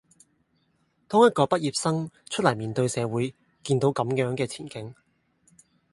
[1.07, 4.95] 當一個畢業生出黎面對社會見到咁樣嘅前景